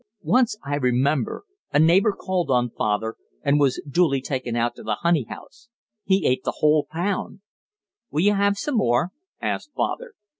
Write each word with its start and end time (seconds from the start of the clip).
"Once, 0.23 0.57
I 0.65 0.77
remember, 0.77 1.43
a 1.71 1.77
neighbour 1.77 2.11
called 2.13 2.49
on 2.49 2.71
father, 2.71 3.17
and 3.43 3.59
was 3.59 3.79
duly 3.87 4.19
taken 4.19 4.55
out 4.55 4.73
to 4.77 4.81
the 4.81 4.95
honey 5.01 5.27
house. 5.29 5.69
He 6.05 6.25
ate 6.25 6.43
the 6.43 6.55
whole 6.57 6.87
pound. 6.89 7.41
'Will 8.09 8.21
you 8.21 8.33
have 8.33 8.57
some 8.57 8.77
more?' 8.77 9.11
asked 9.43 9.69
father. 9.75 10.13